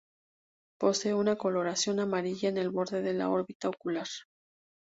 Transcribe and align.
Posee 0.79 1.13
una 1.13 1.35
coloración 1.35 1.99
amarilla 1.99 2.49
en 2.49 2.57
el 2.57 2.71
borde 2.71 3.03
de 3.03 3.13
la 3.13 3.29
órbita 3.29 3.69
ocular. 3.69 4.07